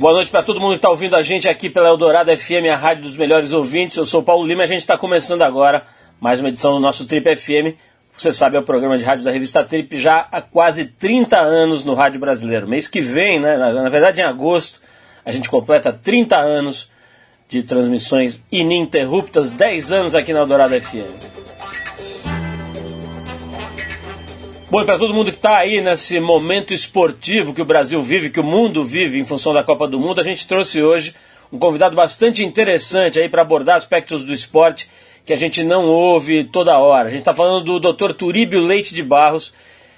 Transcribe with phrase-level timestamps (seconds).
[0.00, 2.74] Boa noite para todo mundo que está ouvindo a gente aqui pela Eldorado FM, a
[2.74, 3.98] rádio dos melhores ouvintes.
[3.98, 5.84] Eu sou Paulo Lima e a gente está começando agora
[6.18, 7.76] mais uma edição do nosso Trip FM.
[8.16, 11.84] Você sabe, é o programa de rádio da revista Trip já há quase 30 anos
[11.84, 12.66] no rádio brasileiro.
[12.66, 14.80] Mês que vem, né, na, na verdade em agosto,
[15.22, 16.90] a gente completa 30 anos
[17.46, 21.39] de transmissões ininterruptas, 10 anos aqui na Eldorado FM.
[24.70, 28.38] Bom, para todo mundo que está aí nesse momento esportivo que o Brasil vive, que
[28.38, 31.12] o mundo vive em função da Copa do Mundo, a gente trouxe hoje
[31.52, 34.88] um convidado bastante interessante aí para abordar aspectos do esporte
[35.26, 37.08] que a gente não ouve toda hora.
[37.08, 38.12] A gente está falando do Dr.
[38.12, 39.52] Turíbio Leite de Barros,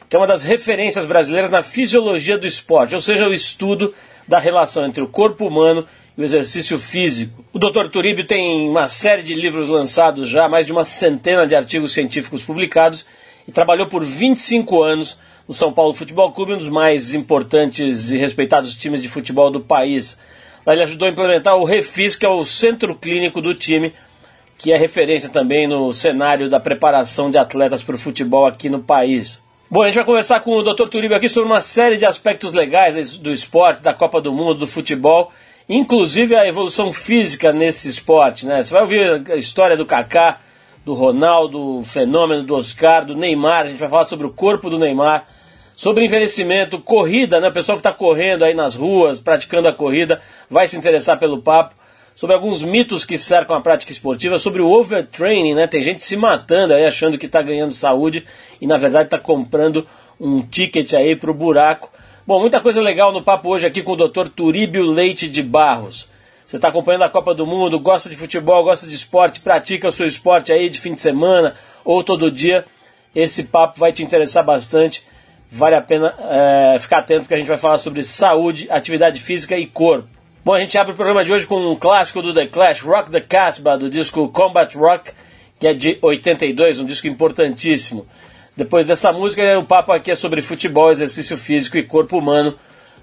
[0.08, 3.92] que é uma das referências brasileiras na fisiologia do esporte, ou seja, o estudo
[4.26, 7.44] da relação entre o corpo humano e o exercício físico.
[7.52, 7.90] O Dr.
[7.92, 12.40] Turíbio tem uma série de livros lançados já, mais de uma centena de artigos científicos
[12.40, 13.04] publicados
[13.46, 18.16] e trabalhou por 25 anos no São Paulo Futebol Clube, um dos mais importantes e
[18.16, 20.18] respeitados times de futebol do país.
[20.64, 23.92] Lá ele ajudou a implementar o Refis, que é o centro clínico do time,
[24.56, 28.80] que é referência também no cenário da preparação de atletas para o futebol aqui no
[28.80, 29.42] país.
[29.68, 30.86] Bom, a gente vai conversar com o Dr.
[30.86, 34.66] Turíbio aqui sobre uma série de aspectos legais do esporte, da Copa do Mundo, do
[34.66, 35.32] futebol,
[35.68, 38.46] inclusive a evolução física nesse esporte.
[38.46, 38.62] Né?
[38.62, 40.40] Você vai ouvir a história do Kaká,
[40.84, 43.66] do Ronaldo, o fenômeno do Oscar, do Neymar.
[43.66, 45.26] A gente vai falar sobre o corpo do Neymar,
[45.76, 47.48] sobre envelhecimento, corrida, né?
[47.48, 51.40] O pessoal que está correndo aí nas ruas, praticando a corrida, vai se interessar pelo
[51.40, 51.74] papo.
[52.14, 55.66] Sobre alguns mitos que cercam a prática esportiva, sobre o overtraining, né?
[55.66, 58.24] Tem gente se matando aí achando que está ganhando saúde
[58.60, 59.86] e na verdade está comprando
[60.20, 61.90] um ticket aí para o buraco.
[62.26, 64.28] Bom, muita coisa legal no papo hoje aqui com o Dr.
[64.28, 66.11] Turíbio Leite de Barros.
[66.52, 69.90] Você está acompanhando a Copa do Mundo, gosta de futebol, gosta de esporte, pratica o
[69.90, 72.66] seu esporte aí de fim de semana ou todo dia.
[73.14, 75.02] Esse papo vai te interessar bastante.
[75.50, 79.56] Vale a pena é, ficar atento porque a gente vai falar sobre saúde, atividade física
[79.56, 80.06] e corpo.
[80.44, 83.10] Bom, a gente abre o programa de hoje com um clássico do The Clash, Rock
[83.10, 85.10] the Casbah, do disco Combat Rock,
[85.58, 88.06] que é de 82, um disco importantíssimo.
[88.54, 92.54] Depois dessa música, o papo aqui é sobre futebol, exercício físico e corpo humano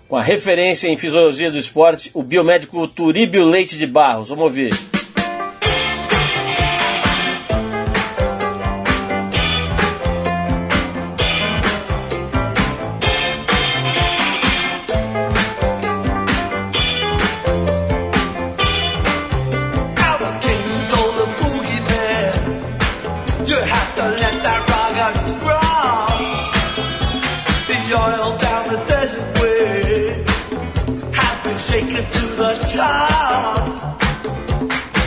[0.10, 4.30] com a referência em fisiologia do esporte, o biomédico Turíbio Leite de Barros.
[4.30, 4.99] Vamos ouvir.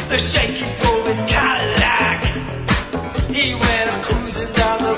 [0.08, 2.24] The shaking drove his Cadillac.
[3.30, 4.92] He went cruising down the.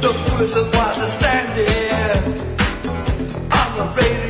[0.00, 0.12] The
[0.76, 2.32] was standing
[3.50, 4.25] on the radio.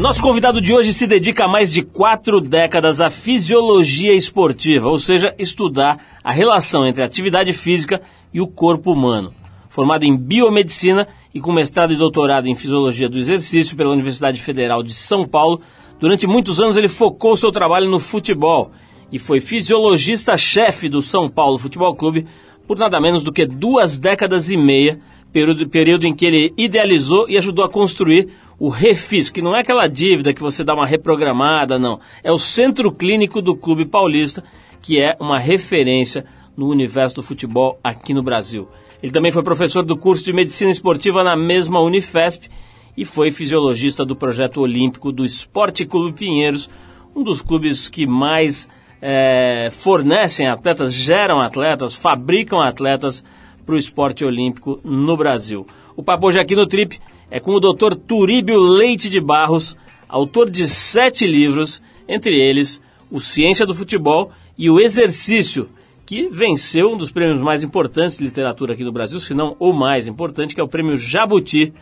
[0.00, 4.98] Nosso convidado de hoje se dedica há mais de quatro décadas à fisiologia esportiva, ou
[4.98, 8.00] seja, estudar a relação entre a atividade física
[8.32, 9.30] e o corpo humano.
[9.68, 14.82] Formado em biomedicina e com mestrado e doutorado em fisiologia do exercício pela Universidade Federal
[14.82, 15.60] de São Paulo,
[16.00, 18.70] durante muitos anos ele focou seu trabalho no futebol
[19.12, 22.26] e foi fisiologista-chefe do São Paulo Futebol Clube
[22.66, 24.98] por nada menos do que duas décadas e meia,
[25.30, 28.30] período, período em que ele idealizou e ajudou a construir
[28.60, 31.98] o Refis, que não é aquela dívida que você dá uma reprogramada, não.
[32.22, 34.44] É o Centro Clínico do Clube Paulista,
[34.82, 38.68] que é uma referência no universo do futebol aqui no Brasil.
[39.02, 42.50] Ele também foi professor do curso de Medicina Esportiva na mesma Unifesp
[42.94, 46.68] e foi fisiologista do projeto olímpico do Esporte Clube Pinheiros,
[47.16, 48.68] um dos clubes que mais
[49.00, 53.24] é, fornecem atletas, geram atletas, fabricam atletas
[53.64, 55.66] para o esporte olímpico no Brasil.
[55.96, 57.94] O papo hoje aqui no Trip é com o Dr.
[57.94, 59.76] Turíbio Leite de Barros,
[60.08, 65.68] autor de sete livros, entre eles O Ciência do Futebol e O Exercício,
[66.04, 69.72] que venceu um dos prêmios mais importantes de literatura aqui no Brasil, se não o
[69.72, 71.72] mais importante, que é o prêmio Jabuti,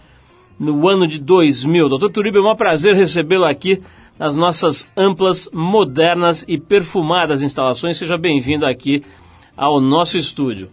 [0.59, 1.89] no ano de 2000.
[1.89, 3.81] Doutor Turíbio, é um prazer recebê-lo aqui
[4.19, 7.97] nas nossas amplas, modernas e perfumadas instalações.
[7.97, 9.03] Seja bem-vindo aqui
[9.56, 10.69] ao nosso estúdio.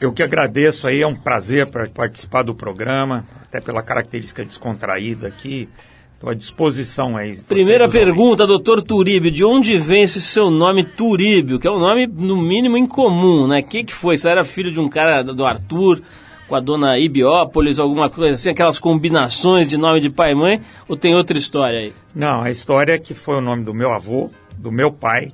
[0.00, 5.26] Eu que agradeço aí, é um prazer para participar do programa, até pela característica descontraída
[5.26, 5.68] aqui.
[6.12, 7.42] Estou à disposição aí.
[7.42, 8.46] Primeira pergunta, ouvintes.
[8.46, 12.76] doutor Turíbio, de onde vem esse seu nome Turíbio, que é um nome no mínimo
[12.78, 13.60] incomum, né?
[13.60, 14.16] O que, que foi?
[14.16, 16.00] Você era filho de um cara do Arthur,
[16.48, 20.60] com a dona Ibiópolis, alguma coisa assim, aquelas combinações de nome de pai e mãe,
[20.88, 21.92] ou tem outra história aí?
[22.14, 25.32] Não, a história é que foi o nome do meu avô, do meu pai,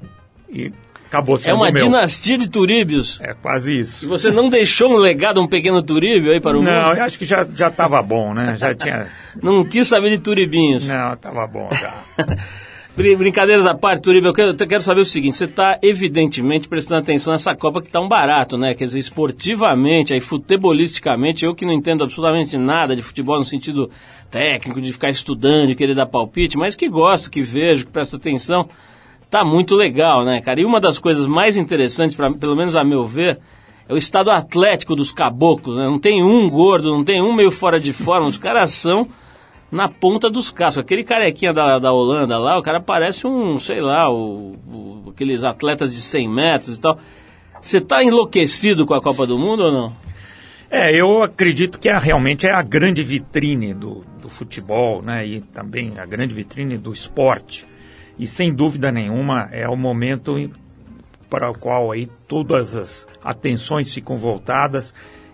[0.51, 0.73] e
[1.13, 1.85] acabou sendo É uma meu.
[1.85, 3.21] dinastia de Turíbios.
[3.21, 4.07] É quase isso.
[4.07, 6.83] E você não deixou um legado, um pequeno Turíbio aí para o não, mundo?
[6.83, 8.57] Não, eu acho que já já estava bom, né?
[8.59, 9.07] Já tinha.
[9.43, 10.89] não quis saber de Turibinhos.
[10.89, 11.93] Não, estava bom já.
[12.95, 17.01] Brincadeiras à parte, Turíbio, eu quero, eu quero saber o seguinte: você está evidentemente prestando
[17.01, 18.75] atenção nessa Copa que está um barato, né?
[18.75, 23.91] Quer dizer, esportivamente, aí futebolisticamente, eu que não entendo absolutamente nada de futebol no sentido
[24.31, 28.17] técnico, de ficar estudando, de querer dar palpite, mas que gosto, que vejo, que presto
[28.17, 28.69] atenção
[29.33, 30.61] tá muito legal, né, cara?
[30.61, 33.39] E uma das coisas mais interessantes, pra, pelo menos a meu ver,
[33.89, 35.87] é o estado atlético dos caboclos, né?
[35.87, 39.09] Não tem um gordo, não tem um meio fora de forma, os caras são
[39.71, 40.85] na ponta dos cascos.
[40.85, 45.45] Aquele carequinha da, da Holanda lá, o cara parece um, sei lá, o, o, aqueles
[45.45, 46.99] atletas de 100 metros e tal.
[47.59, 49.97] Você tá enlouquecido com a Copa do Mundo ou não?
[50.71, 55.27] É, eu acredito que é, realmente é a grande vitrine do, do futebol, né?
[55.27, 57.72] E também a grande vitrine do esporte
[58.19, 60.51] e sem dúvida nenhuma é o momento
[61.29, 64.93] para o qual aí todas as atenções ficam voltadas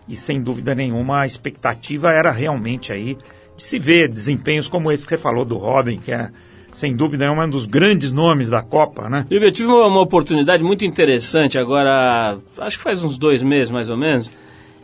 [0.09, 3.17] e sem dúvida nenhuma a expectativa era realmente aí
[3.57, 6.31] de se ver desempenhos como esse que você falou do Robin, que é
[6.73, 9.27] sem dúvida é um dos grandes nomes da Copa, né?
[9.31, 13.91] Eu tive uma, uma oportunidade muito interessante agora, acho que faz uns dois meses mais
[13.91, 14.31] ou menos.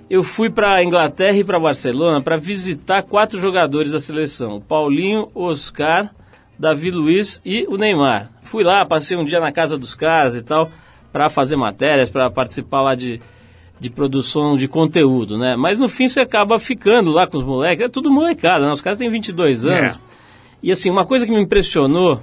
[0.08, 5.28] Eu fui para a Inglaterra e para Barcelona para visitar quatro jogadores da seleção: Paulinho,
[5.34, 6.10] Oscar,
[6.58, 8.30] Davi Luiz e o Neymar.
[8.42, 10.70] Fui lá, passei um dia na casa dos caras e tal,
[11.12, 13.20] para fazer matérias, para participar lá de,
[13.80, 15.56] de produção de conteúdo, né?
[15.56, 18.72] Mas no fim você acaba ficando lá com os moleques, é tudo molecada, né?
[18.72, 19.94] Os caras têm 22 anos.
[19.94, 19.98] É.
[20.62, 22.22] E assim, uma coisa que me impressionou,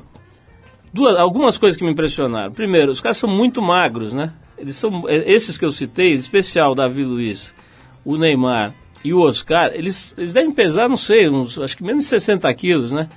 [0.93, 2.51] duas, algumas coisas que me impressionaram.
[2.51, 4.33] Primeiro, os caras são muito magros, né?
[4.57, 7.53] Eles são, é, esses que eu citei, em especial o Davi Luiz,
[8.05, 8.73] o Neymar
[9.03, 12.53] e o Oscar, eles, eles devem pesar, não sei, uns, acho que menos de 60
[12.53, 13.09] quilos, né?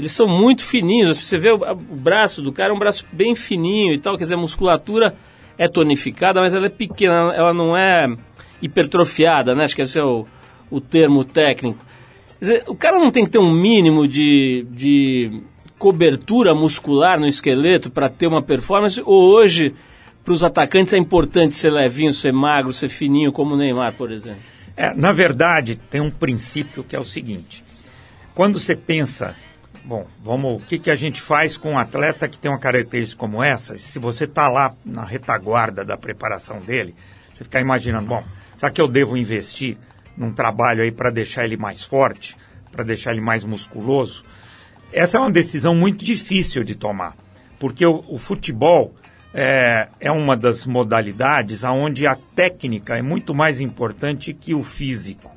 [0.00, 1.18] Eles são muito fininhos.
[1.18, 4.24] Você vê o, o, braço do cara, é um braço bem fininho e tal, quer
[4.24, 5.14] dizer, a musculatura
[5.58, 8.08] é tonificada, mas ela é pequena, ela não é
[8.62, 9.64] hipertrofiada, né?
[9.64, 10.26] Acho que esse é o,
[10.70, 11.84] o termo técnico.
[12.38, 15.42] Quer dizer, o cara não tem que ter um mínimo de, de
[15.78, 19.74] cobertura muscular no esqueleto para ter uma performance, ou hoje,
[20.24, 24.10] para os atacantes, é importante ser levinho, ser magro, ser fininho, como o Neymar, por
[24.10, 24.40] exemplo?
[24.74, 27.62] É, na verdade, tem um princípio que é o seguinte:
[28.34, 29.36] quando você pensa
[29.90, 30.62] Bom, vamos.
[30.62, 33.76] O que, que a gente faz com um atleta que tem uma característica como essa?
[33.76, 36.94] Se você está lá na retaguarda da preparação dele,
[37.32, 38.22] você fica imaginando, bom,
[38.56, 39.76] será que eu devo investir
[40.16, 42.36] num trabalho aí para deixar ele mais forte,
[42.70, 44.24] para deixar ele mais musculoso?
[44.92, 47.16] Essa é uma decisão muito difícil de tomar,
[47.58, 48.94] porque o, o futebol
[49.34, 55.36] é, é uma das modalidades onde a técnica é muito mais importante que o físico.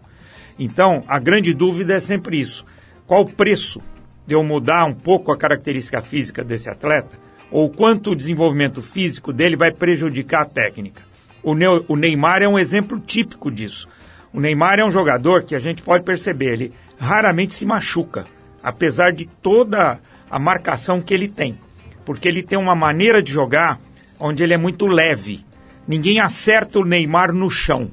[0.60, 2.64] Então, a grande dúvida é sempre isso:
[3.08, 3.82] qual o preço
[4.26, 7.18] de eu mudar um pouco a característica física desse atleta?
[7.52, 11.04] Ou quanto o desenvolvimento físico dele vai prejudicar a técnica?
[11.44, 13.88] O, Neu, o Neymar é um exemplo típico disso.
[14.34, 18.26] O Neymar é um jogador que a gente pode perceber, ele raramente se machuca,
[18.64, 20.00] apesar de toda
[20.30, 21.58] a marcação que ele tem.
[22.06, 23.80] Porque ele tem uma maneira de jogar
[24.20, 25.46] onde ele é muito leve.
[25.88, 27.92] Ninguém acerta o Neymar no chão.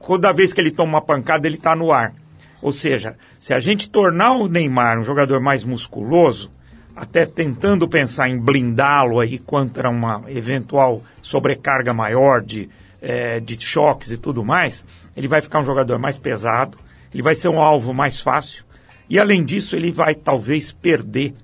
[0.00, 2.14] Toda vez que ele toma uma pancada, ele está no ar.
[2.60, 6.50] Ou seja, se a gente tornar o Neymar um jogador mais musculoso,
[6.94, 12.68] até tentando pensar em blindá-lo aí contra uma eventual sobrecarga maior de,
[13.00, 14.84] é, de choques e tudo mais,
[15.16, 16.76] ele vai ficar um jogador mais pesado,
[17.14, 18.64] ele vai ser um alvo mais fácil
[19.08, 21.34] e, além disso, ele vai talvez perder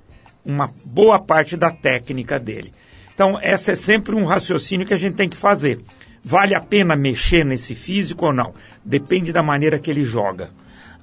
[0.45, 2.73] uma boa parte da técnica dele.
[3.15, 5.81] Então, esse é sempre um raciocínio que a gente tem que fazer.
[6.23, 8.55] Vale a pena mexer nesse físico ou não?
[8.85, 10.51] Depende da maneira que ele joga.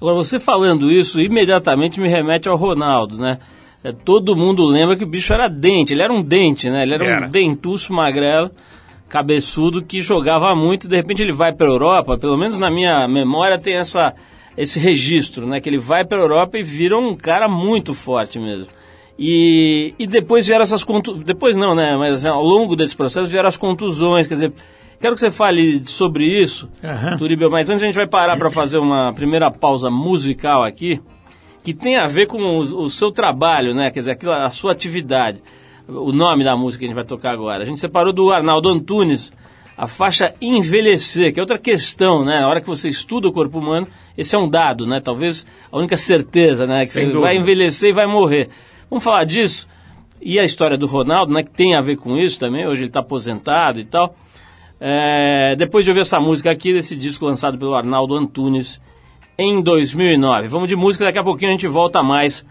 [0.02, 3.38] Agora, você falando isso, imediatamente me remete ao Ronaldo, né?
[3.84, 6.82] É, todo mundo lembra que o bicho era dente, ele era um dente, né?
[6.82, 7.28] Ele era, era.
[7.28, 8.50] um dentuço magrelo,
[9.08, 13.08] cabeçudo, que jogava muito, de repente ele vai para a Europa, pelo menos na minha
[13.08, 14.16] memória tem essa,
[14.58, 15.62] esse registro, né?
[15.62, 18.68] Que ele vai para a Europa e vira um cara muito forte mesmo.
[19.20, 21.96] E, e depois vieram essas contusões, depois não, né?
[21.96, 24.54] Mas assim, ao longo desse processo vieram as contusões, quer dizer,
[25.02, 27.18] Quero que você fale sobre isso, uhum.
[27.18, 31.02] Turibio, mas antes a gente vai parar para fazer uma primeira pausa musical aqui,
[31.64, 33.90] que tem a ver com o, o, seu trabalho, né?
[33.90, 35.42] Quer dizer, a sua atividade.
[35.88, 37.64] O nome da música que a gente vai tocar agora.
[37.64, 39.34] A gente separou do Arnaldo Antunes
[39.76, 42.40] a faixa envelhecer, que é outra questão, né?
[42.40, 45.02] Na hora que você estuda o corpo humano, esse é um dado, né?
[45.04, 46.82] Talvez a única certeza, né?
[46.82, 47.26] Que Sem você dúvida.
[47.26, 48.50] vai envelhecer e vai morrer.
[48.88, 49.68] Vamos falar disso?
[50.22, 51.42] E a história do Ronaldo, né?
[51.42, 52.68] Que tem a ver com isso também.
[52.68, 54.16] Hoje ele está aposentado e tal.
[54.84, 58.82] É, depois de ouvir essa música aqui, desse disco lançado pelo Arnaldo Antunes
[59.38, 60.48] em 2009.
[60.48, 62.44] Vamos de música, daqui a pouquinho a gente volta mais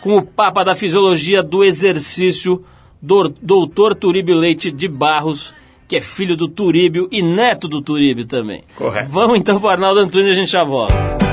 [0.00, 2.64] com o Papa da Fisiologia do Exercício,
[3.00, 5.54] do, Doutor Turíbio Leite de Barros,
[5.86, 8.64] que é filho do Turíbio e neto do Turíbio também.
[8.76, 9.10] Correto.
[9.10, 11.23] Vamos então para o Arnaldo Antunes e a gente já volta.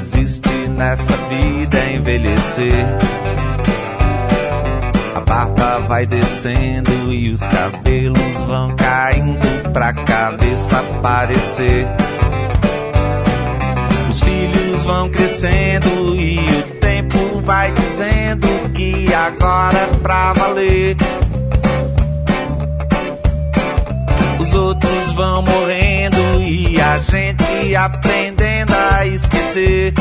[0.00, 2.86] Existe nessa vida é envelhecer.
[5.14, 11.86] A barba vai descendo e os cabelos vão caindo pra cabeça aparecer.
[14.08, 20.96] Os filhos vão crescendo e o tempo vai dizendo que agora é pra valer.
[24.40, 25.89] Os outros vão morrendo
[26.46, 29.92] e a gente aprendendo a esquecer.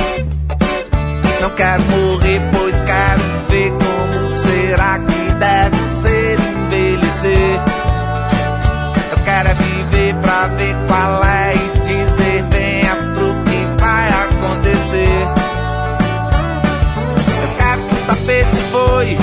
[1.42, 7.60] Não quero morrer, pois quero ver como será que deve ser envelhecer.
[9.12, 15.28] Eu quero é viver pra ver qual é e dizer venha pro que vai acontecer.
[17.44, 19.18] Eu quero que o tapete voe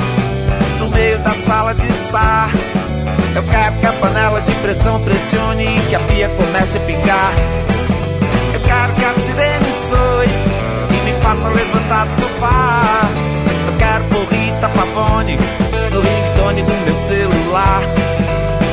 [0.80, 2.65] no meio da sala de estar.
[3.36, 7.34] Eu quero que a panela de pressão pressione e que a pia comece a pingar.
[8.54, 13.02] Eu quero que a sirene soe e me faça levantar do sofá.
[13.66, 15.38] Eu quero por Rita Pavone
[15.92, 17.82] no ringtone do meu celular.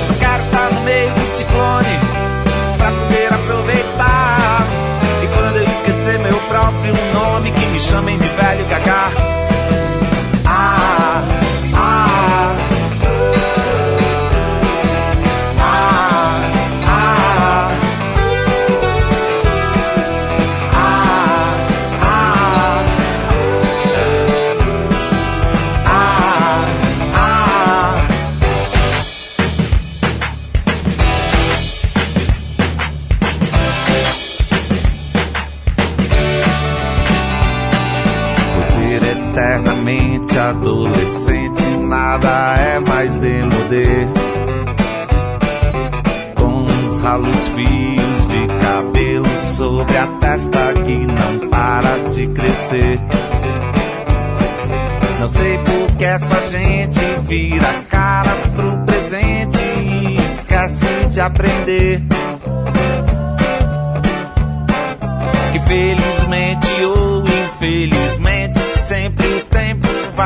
[0.07, 1.99] Eu quero estar no meio do ciclone
[2.77, 4.61] pra poder aproveitar.
[5.23, 9.42] E quando eu esquecer meu próprio nome, que me chamem de velho gagá.
[40.49, 44.07] Adolescente nada é mais demodê.
[46.35, 48.53] Com os ralos fios de
[49.53, 52.99] sobre a testa que não para de crescer.
[55.19, 62.01] Não sei por que essa gente vira a cara pro presente e esquece de aprender.
[65.51, 67.22] Que felizmente ou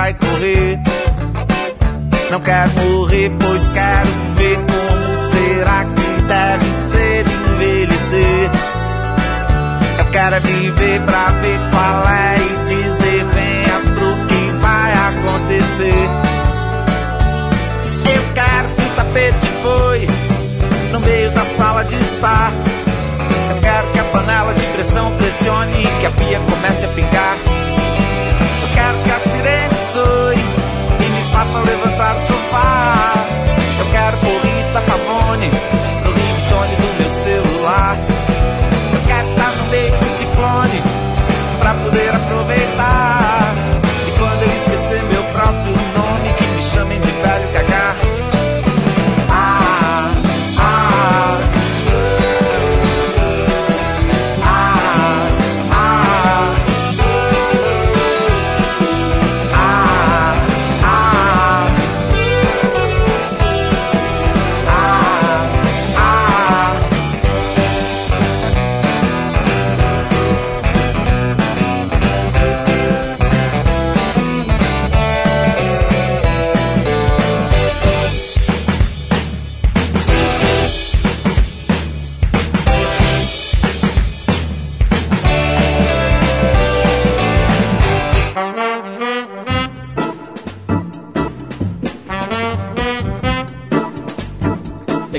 [0.07, 0.79] vai correr.
[2.31, 8.49] Não quero morrer, pois quero ver como será que deve ser envelhecer.
[9.99, 16.09] Eu quero viver pra ver qual é e dizer venha pro que vai acontecer.
[18.05, 20.07] Eu quero que o tapete foi
[20.93, 22.53] no meio da sala de estar.
[23.49, 27.66] Eu quero que a panela de pressão pressione e que a pia comece a pingar.
[31.37, 33.13] Faça levantar do sofá.
[33.77, 35.51] Eu quero por Rita Pavone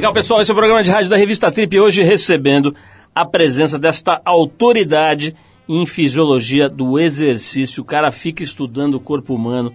[0.09, 2.75] Legal, pessoal, esse é o programa de rádio da revista Trip, hoje recebendo
[3.15, 5.37] a presença desta autoridade
[5.69, 7.83] em fisiologia do exercício.
[7.83, 9.71] O cara fica estudando o corpo humano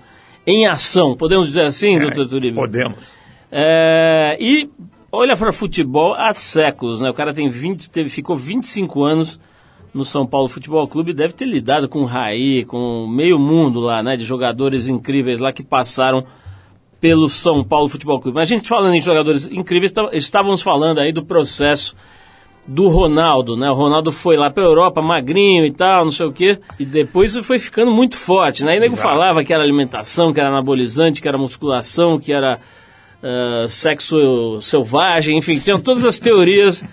[0.47, 2.59] em ação, podemos dizer assim, doutor Turibio?
[2.59, 3.15] Podemos.
[3.51, 4.71] É, e
[5.11, 7.11] olha para futebol há séculos, né?
[7.11, 9.39] O cara tem 20, teve, ficou 25 anos
[9.93, 14.01] no São Paulo Futebol Clube deve ter lidado com o Raí, com meio mundo lá,
[14.01, 14.17] né?
[14.17, 16.25] De jogadores incríveis lá que passaram
[17.03, 18.37] pelo São Paulo Futebol Clube.
[18.37, 21.93] Mas a gente falando em jogadores incríveis, tá- estávamos falando aí do processo
[22.65, 23.69] do Ronaldo, né?
[23.69, 27.35] O Ronaldo foi lá para Europa, magrinho e tal, não sei o quê, e depois
[27.39, 28.71] foi ficando muito forte, né?
[28.71, 29.09] Aí nego Exato.
[29.09, 32.61] falava que era alimentação, que era anabolizante, que era musculação, que era
[33.21, 36.85] ah, sexo selvagem, enfim, tinham todas as teorias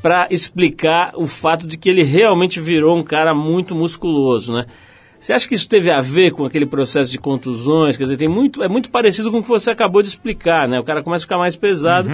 [0.00, 4.64] para explicar o fato de que ele realmente virou um cara muito musculoso, né?
[5.18, 7.96] Você acha que isso teve a ver com aquele processo de contusões?
[7.96, 10.78] Quer dizer, tem muito, é muito parecido com o que você acabou de explicar, né?
[10.78, 12.08] O cara começa a ficar mais pesado,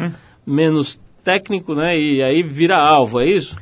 [0.46, 1.98] menos técnico, né?
[1.98, 3.56] E aí vira alvo, é isso?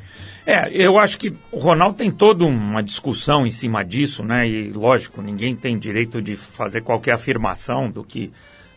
[0.45, 4.47] É, eu acho que o Ronaldo tem toda uma discussão em cima disso, né?
[4.47, 8.31] E lógico, ninguém tem direito de fazer qualquer afirmação do que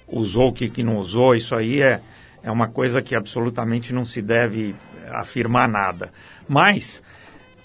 [0.06, 1.34] usou, o que, que não usou.
[1.34, 2.00] Isso aí é,
[2.42, 4.74] é uma coisa que absolutamente não se deve
[5.10, 6.12] afirmar nada.
[6.48, 7.02] Mas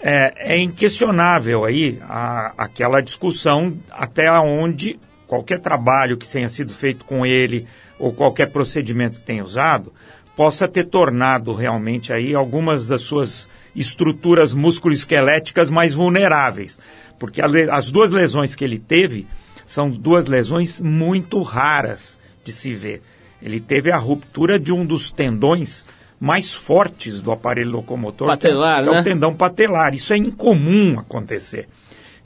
[0.02, 7.04] é, é inquestionável aí a, aquela discussão até onde qualquer trabalho que tenha sido feito
[7.04, 7.66] com ele
[7.98, 9.92] ou qualquer procedimento que tenha usado
[10.34, 16.78] possa ter tornado realmente aí algumas das suas estruturas musculoesqueléticas mais vulneráveis.
[17.18, 19.26] Porque a as duas lesões que ele teve
[19.66, 23.02] são duas lesões muito raras de se ver.
[23.40, 25.84] Ele teve a ruptura de um dos tendões
[26.22, 29.00] mais fortes do aparelho locomotor, Patelar, que é né?
[29.00, 29.92] o tendão patelar.
[29.92, 31.66] Isso é incomum acontecer.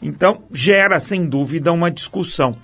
[0.03, 2.55] Então, gera, sem dúvida, uma discussão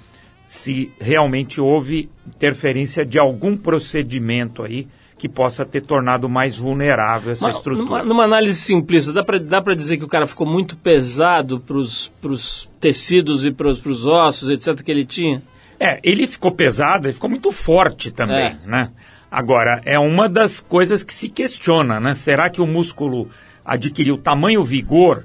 [0.46, 7.46] se realmente houve interferência de algum procedimento aí que possa ter tornado mais vulnerável essa
[7.46, 7.86] Mas, estrutura.
[7.86, 12.70] Numa, numa análise simplista, dá pra dizer que o cara ficou muito pesado pros, pros
[12.78, 15.42] tecidos e pros, pros ossos, etc., que ele tinha?
[15.80, 18.58] É, ele ficou pesado, ele ficou muito forte também, É.
[18.66, 18.90] né?
[19.32, 22.14] Agora, é uma das coisas que se questiona, né?
[22.14, 23.30] Será que o músculo
[23.64, 25.24] adquiriu tamanho vigor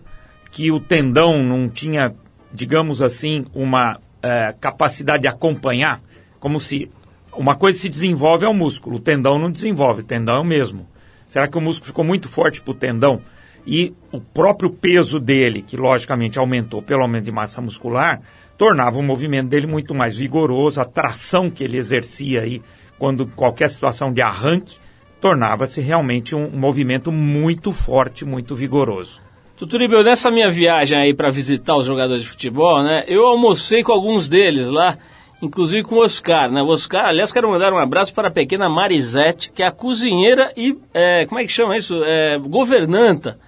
[0.50, 2.16] que o tendão não tinha,
[2.54, 6.00] digamos assim, uma eh, capacidade de acompanhar?
[6.40, 6.90] Como se
[7.34, 10.88] uma coisa se desenvolve ao músculo, o tendão não desenvolve, o tendão é o mesmo.
[11.28, 13.22] Será que o músculo ficou muito forte para o tendão?
[13.66, 18.22] E o próprio peso dele, que logicamente aumentou pelo aumento de massa muscular,
[18.58, 22.62] tornava o movimento dele muito mais vigoroso, a tração que ele exercia aí,
[22.98, 24.78] quando qualquer situação de arranque,
[25.20, 29.22] tornava-se realmente um, movimento muito forte, muito vigoroso.
[29.56, 33.04] Tuturibel, nessa minha viagem aí para visitar os jogadores de futebol, né?
[33.08, 34.98] Eu almocei com alguns deles lá,
[35.42, 36.62] inclusive com o Oscar, né?
[36.62, 40.52] O Oscar, aliás, quero mandar um abraço para a pequena Marisete, que é a cozinheira
[40.56, 41.96] e, é, como é que chama isso?
[42.04, 43.40] É, governanta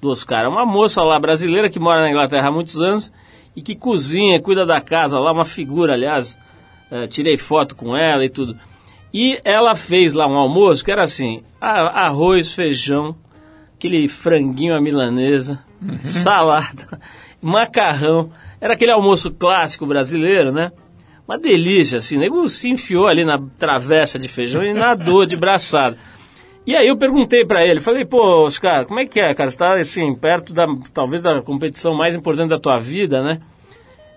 [0.00, 0.44] do Oscar?
[0.44, 3.12] É uma moça lá brasileira que mora na Inglaterra há muitos anos
[3.54, 6.36] e que cozinha, cuida da casa lá, uma figura, aliás.
[6.90, 8.54] É, tirei foto com ela e tudo.
[9.12, 13.14] E ela fez lá um almoço que era assim: arroz, feijão,
[13.76, 15.98] aquele franguinho à milanesa, uhum.
[16.02, 17.00] salada,
[17.42, 18.30] macarrão.
[18.60, 20.70] Era aquele almoço clássico brasileiro, né?
[21.26, 22.16] Uma delícia, assim.
[22.16, 25.96] O nego se enfiou ali na travessa de feijão e nadou de braçada.
[26.64, 29.50] E aí eu perguntei para ele, falei, pô, Oscar, como é que é, cara?
[29.50, 33.40] Você tá, assim, perto da, talvez da competição mais importante da tua vida, né?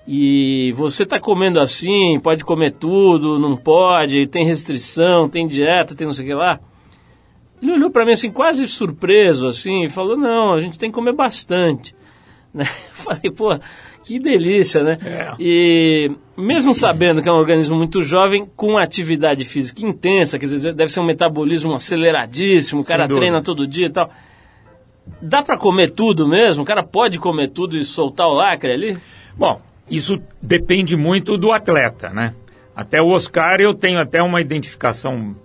[0.07, 6.05] E você tá comendo assim, pode comer tudo, não pode, tem restrição, tem dieta, tem
[6.05, 6.59] não sei o que lá.
[7.61, 10.95] Ele olhou para mim assim, quase surpreso, assim, e falou, não, a gente tem que
[10.95, 11.95] comer bastante.
[12.55, 12.63] Né?
[12.63, 13.59] Eu falei, pô,
[14.01, 14.97] que delícia, né?
[15.03, 15.33] É.
[15.37, 20.73] E mesmo sabendo que é um organismo muito jovem, com atividade física intensa, quer dizer,
[20.73, 24.09] deve ser um metabolismo aceleradíssimo, o cara treina todo dia e tal.
[25.21, 26.63] Dá para comer tudo mesmo?
[26.63, 28.97] O cara pode comer tudo e soltar o lacre ali?
[29.35, 32.33] Bom, isso depende muito do atleta, né?
[32.75, 35.35] Até o Oscar eu tenho até uma identificação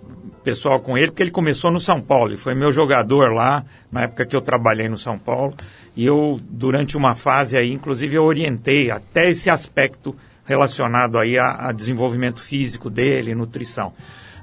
[0.43, 4.03] pessoal com ele, porque ele começou no São Paulo, e foi meu jogador lá, na
[4.03, 5.53] época que eu trabalhei no São Paulo,
[5.95, 11.67] e eu, durante uma fase aí, inclusive, eu orientei até esse aspecto relacionado aí a,
[11.67, 13.93] a desenvolvimento físico dele, nutrição.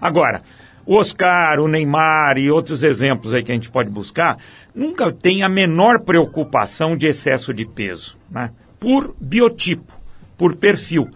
[0.01, 0.43] Agora,
[0.87, 4.39] o Oscar, o Neymar e outros exemplos aí que a gente pode buscar,
[4.75, 8.51] nunca tem a menor preocupação de excesso de peso, né?
[8.79, 9.93] Por biotipo,
[10.37, 11.09] por perfil.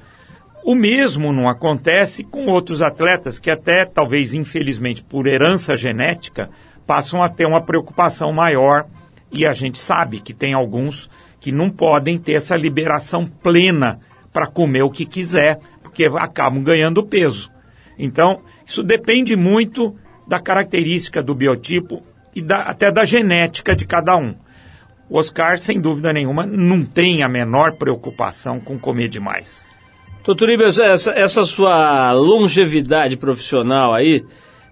[0.65, 6.51] O mesmo não acontece com outros atletas que até, talvez infelizmente por herança genética,
[6.87, 8.87] passam a ter uma preocupação maior
[9.33, 13.99] e a gente sabe que tem alguns que não podem ter essa liberação plena
[14.33, 17.51] para comer o que quiser, porque acabam ganhando peso.
[17.99, 19.97] Então, isso depende muito
[20.27, 22.03] da característica do biotipo
[22.35, 24.35] e da, até da genética de cada um.
[25.13, 29.63] O Oscar, sem dúvida nenhuma, não tem a menor preocupação com comer demais.
[30.25, 34.25] Doutor Ibers, essa, essa sua longevidade profissional aí,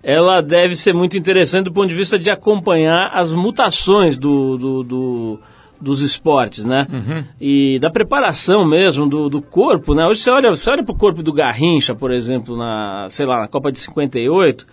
[0.03, 4.83] ela deve ser muito interessante do ponto de vista de acompanhar as mutações do, do,
[4.83, 5.41] do
[5.79, 6.87] dos esportes, né?
[6.91, 7.25] Uhum.
[7.39, 10.07] E da preparação mesmo do, do corpo, né?
[10.07, 13.49] Hoje você olha, você olha pro corpo do Garrincha, por exemplo, na, sei lá, na
[13.49, 14.67] Copa de 58,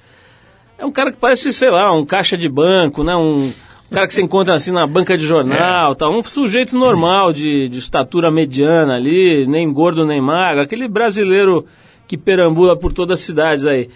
[0.77, 3.15] é um cara que parece, sei lá, um caixa de banco, né?
[3.15, 3.51] Um,
[3.89, 5.95] o cara que você encontra assim na banca de jornal, é.
[5.95, 11.65] tá, um sujeito normal, de, de estatura mediana ali, nem gordo nem magro, aquele brasileiro
[12.07, 13.89] que perambula por todas as cidades aí.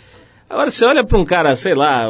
[0.49, 2.07] Agora você olha para um cara, sei lá,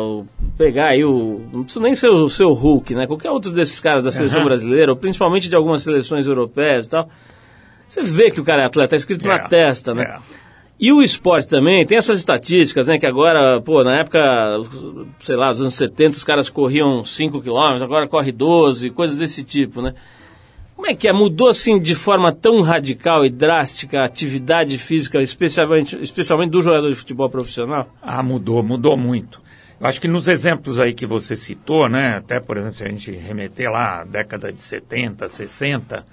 [0.58, 1.42] pegar aí o.
[1.54, 3.06] Não precisa nem ser o seu Hulk, né?
[3.06, 4.48] Qualquer outro desses caras da seleção uhum.
[4.48, 7.08] brasileira, ou principalmente de algumas seleções europeias e tal.
[7.88, 9.28] Você vê que o cara é atleta, tá escrito é.
[9.28, 10.04] na testa, né?
[10.04, 10.51] É.
[10.82, 12.98] E o esporte também, tem essas estatísticas, né?
[12.98, 14.20] Que agora, pô, na época,
[15.20, 19.44] sei lá, nos anos 70, os caras corriam 5 km, agora corre 12, coisas desse
[19.44, 19.94] tipo, né?
[20.76, 21.14] Como é que é?
[21.14, 26.90] Mudou assim de forma tão radical e drástica a atividade física, especialmente, especialmente do jogador
[26.90, 27.88] de futebol profissional?
[28.02, 29.40] Ah, mudou, mudou muito.
[29.80, 32.16] Eu acho que nos exemplos aí que você citou, né?
[32.16, 36.04] Até, por exemplo, se a gente remeter lá à década de 70, 60,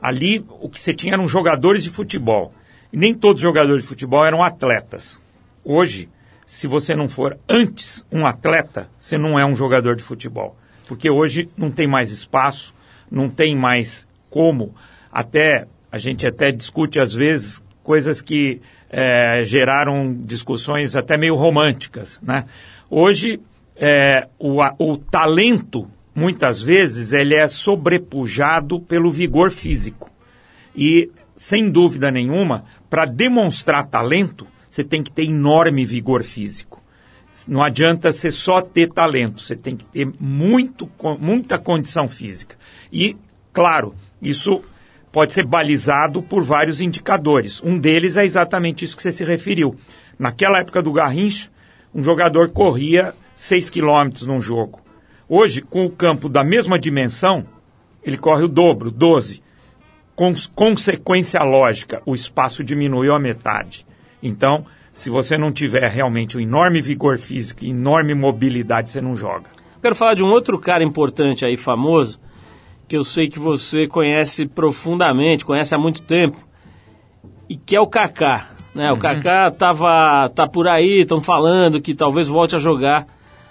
[0.00, 2.54] ali o que você tinha eram jogadores de futebol
[2.96, 5.20] nem todos os jogadores de futebol eram atletas.
[5.64, 6.08] Hoje,
[6.46, 10.56] se você não for antes um atleta, você não é um jogador de futebol.
[10.86, 12.74] Porque hoje não tem mais espaço,
[13.10, 14.74] não tem mais como.
[15.10, 22.20] Até a gente até discute às vezes coisas que é, geraram discussões até meio românticas.
[22.22, 22.44] Né?
[22.90, 23.40] Hoje,
[23.76, 30.10] é, o, o talento, muitas vezes, ele é sobrepujado pelo vigor físico.
[30.76, 36.80] E, sem dúvida nenhuma, para demonstrar talento, você tem que ter enorme vigor físico.
[37.48, 42.56] Não adianta você só ter talento, você tem que ter muito, muita condição física.
[42.92, 43.16] E,
[43.52, 44.62] claro, isso
[45.10, 47.60] pode ser balizado por vários indicadores.
[47.64, 49.74] Um deles é exatamente isso que você se referiu.
[50.16, 51.50] Naquela época do Garrincha,
[51.92, 54.80] um jogador corria 6 quilômetros num jogo.
[55.28, 57.44] Hoje, com o campo da mesma dimensão,
[58.04, 59.42] ele corre o dobro, 12
[60.14, 63.86] com consequência lógica, o espaço diminuiu a metade.
[64.22, 69.16] Então, se você não tiver realmente um enorme vigor físico e enorme mobilidade, você não
[69.16, 69.50] joga.
[69.82, 72.20] Quero falar de um outro cara importante aí, famoso,
[72.88, 76.36] que eu sei que você conhece profundamente, conhece há muito tempo,
[77.48, 78.50] e que é o Kaká.
[78.74, 78.90] Né?
[78.90, 78.96] Uhum.
[78.96, 83.06] O Kaká tava, tá por aí, estão falando que talvez volte a jogar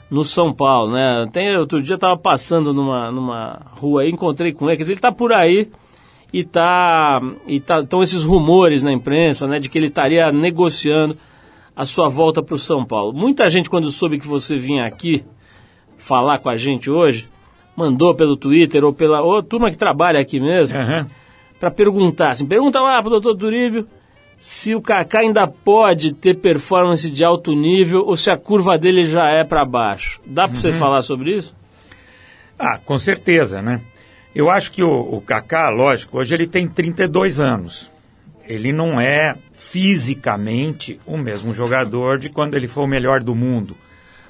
[0.10, 0.94] no São Paulo.
[0.94, 1.28] Né?
[1.32, 4.94] Tem, outro dia eu estava passando numa, numa rua aí, encontrei com ele, quer dizer,
[4.94, 5.70] ele está por aí
[6.34, 11.16] e tá e tá estão esses rumores na imprensa, né, de que ele estaria negociando
[11.76, 13.14] a sua volta para o São Paulo.
[13.14, 15.24] Muita gente quando soube que você vinha aqui
[15.98, 17.30] falar com a gente hoje,
[17.76, 21.08] mandou pelo Twitter ou pela ou turma que trabalha aqui mesmo, Aham.
[21.60, 23.88] para perguntar, assim, pergunta lá pro doutor Turíbio
[24.40, 29.06] se o Kaká ainda pode ter performance de alto nível ou se a curva dele
[29.06, 30.20] já é para baixo.
[30.26, 31.56] Dá para você falar sobre isso?
[32.60, 33.82] Ah, com certeza, né?
[34.36, 37.92] Eu acho que o, o Kaká, lógico, hoje ele tem 32 anos.
[38.48, 43.78] Ele não é fisicamente o mesmo jogador de quando ele foi o melhor do mundo.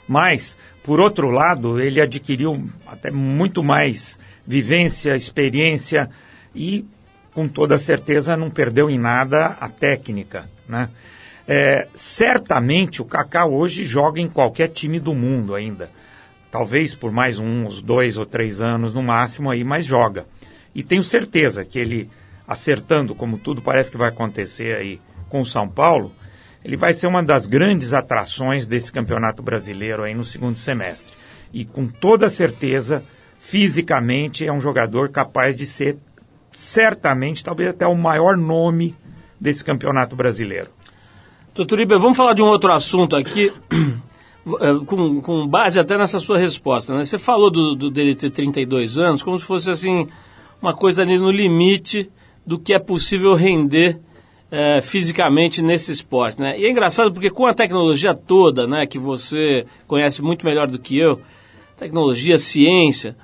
[0.08, 6.10] Mas, por outro lado, ele adquiriu até muito mais vivência, experiência
[6.54, 6.86] e,
[7.34, 10.90] com toda certeza, não perdeu em nada a técnica, né?
[11.46, 15.90] É, certamente o Kaká hoje joga em qualquer time do mundo ainda.
[16.54, 20.28] Talvez por mais uns dois ou três anos no máximo aí, mas joga.
[20.76, 22.12] E tenho certeza que ele,
[22.48, 26.12] acertando como tudo parece que vai acontecer aí com o São Paulo,
[26.64, 31.16] ele vai ser uma das grandes atrações desse campeonato brasileiro aí no segundo semestre.
[31.52, 33.04] E com toda certeza,
[33.40, 35.98] fisicamente, é um jogador capaz de ser,
[36.52, 38.96] certamente, talvez até o maior nome
[39.42, 40.70] desse campeonato brasileiro.
[41.56, 43.52] Doutor Iber, vamos falar de um outro assunto aqui,
[44.86, 46.96] com, com base até nessa sua resposta.
[46.96, 47.06] Né?
[47.06, 50.08] Você falou do, do, dele ter 32 anos como se fosse assim
[50.62, 52.10] uma coisa ali no limite
[52.46, 54.00] do que é possível render
[54.52, 56.40] eh, fisicamente nesse esporte.
[56.40, 56.60] Né?
[56.60, 60.80] E é engraçado porque com a tecnologia toda, né, que você conhece muito melhor do
[60.80, 61.20] que eu,
[61.78, 63.16] tecnologia, ciência,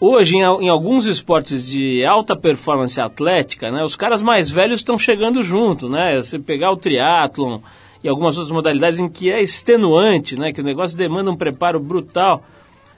[0.00, 4.98] hoje em, em alguns esportes de alta performance atlética, né, os caras mais velhos estão
[4.98, 5.88] chegando junto.
[5.88, 6.16] Né?
[6.16, 7.60] Você pegar o triatlon
[8.04, 11.80] e algumas outras modalidades em que é extenuante, né, que o negócio demanda um preparo
[11.80, 12.44] brutal.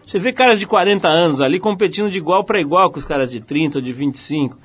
[0.05, 3.31] Você vê caras de 40 anos ali competindo de igual para igual com os caras
[3.31, 4.59] de 30 ou de 25.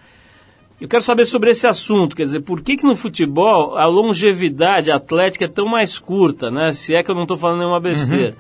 [0.79, 4.91] Eu quero saber sobre esse assunto, quer dizer, por que, que no futebol a longevidade
[4.91, 6.73] atlética é tão mais curta, né?
[6.73, 8.31] Se é que eu não estou falando nenhuma besteira.
[8.31, 8.35] Uhum.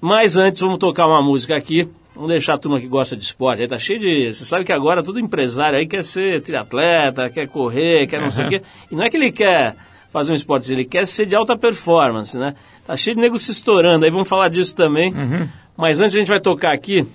[0.00, 1.88] Mas antes, vamos tocar uma música aqui.
[2.14, 3.62] Vamos deixar a turma que gosta de esporte.
[3.62, 4.32] Aí tá cheio de.
[4.32, 8.30] Você sabe que agora todo empresário aí quer ser triatleta, quer correr, quer não uhum.
[8.30, 8.62] sei o quê.
[8.88, 9.74] E não é que ele quer
[10.08, 12.54] fazer um esporte, ele quer ser de alta performance, né?
[12.84, 15.12] Tá cheio de nego se estourando, aí vamos falar disso também.
[15.12, 15.48] Uhum.
[15.76, 17.06] Mas antes a gente vai tocar aqui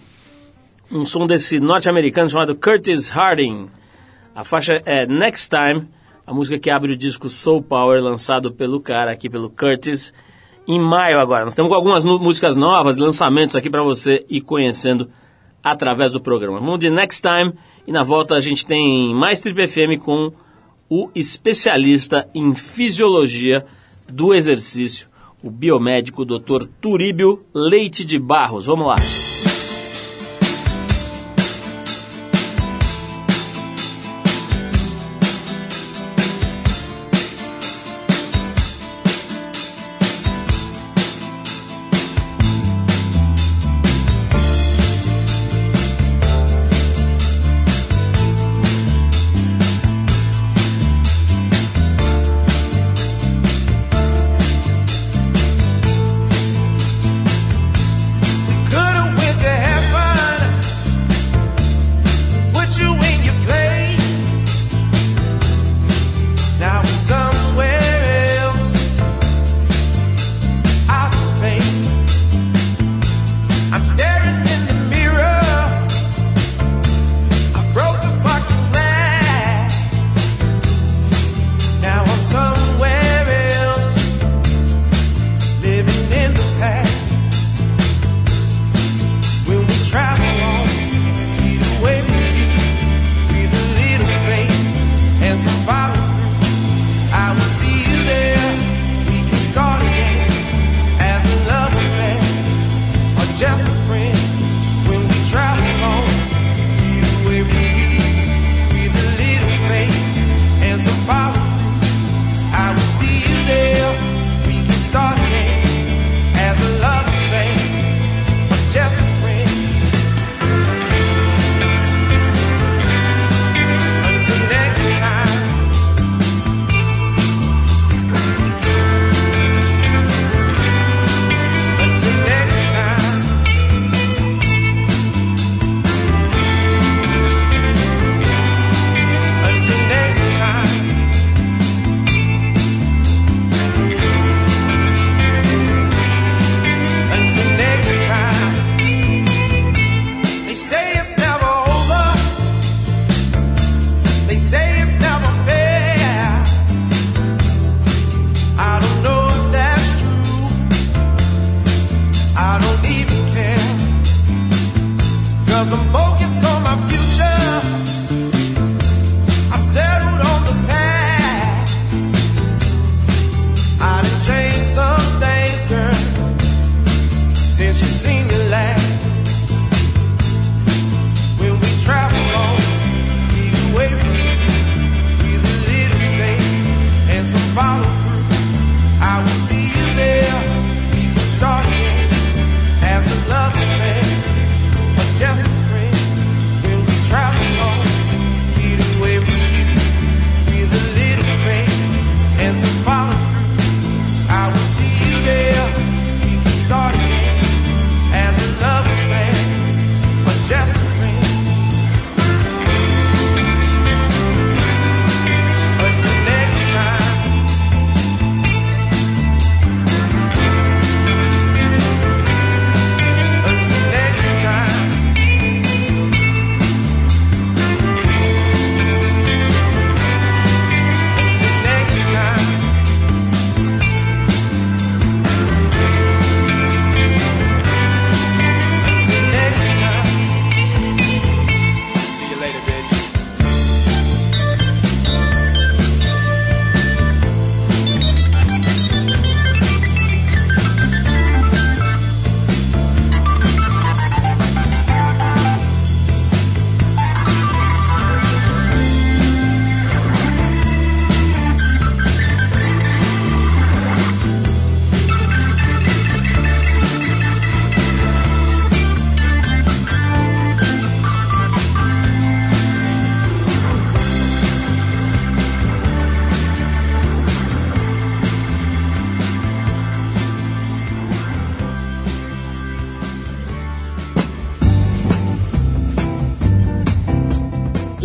[0.91, 3.67] um som desse norte-americano chamado Curtis Harding.
[4.35, 5.87] A faixa é Next Time,
[6.25, 10.13] a música que abre o disco Soul Power, lançado pelo cara aqui, pelo Curtis,
[10.67, 11.43] em maio agora.
[11.43, 15.09] Nós estamos com algumas músicas novas, lançamentos aqui para você ir conhecendo
[15.63, 16.59] através do programa.
[16.59, 17.53] Vamos de Next Time
[17.87, 20.31] e na volta a gente tem mais Trip FM com
[20.89, 23.65] o especialista em fisiologia
[24.07, 25.07] do exercício,
[25.43, 26.67] o biomédico Dr.
[26.79, 28.65] Turíbio Leite de Barros.
[28.65, 28.95] Vamos lá.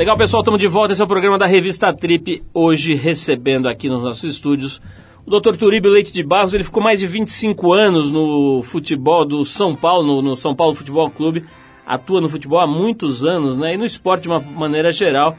[0.08, 0.94] Legal, pessoal, estamos de volta.
[0.94, 2.42] Esse é o programa da revista Trip.
[2.54, 4.80] Hoje, recebendo aqui nos nossos estúdios
[5.26, 5.54] o Dr.
[5.54, 6.54] Turíbio Leite de Barros.
[6.54, 11.10] Ele ficou mais de 25 anos no futebol do São Paulo, no, São Paulo Futebol
[11.10, 11.44] Clube.
[11.86, 13.74] Atua no futebol há muitos anos, né?
[13.74, 15.36] E no esporte de uma maneira geral.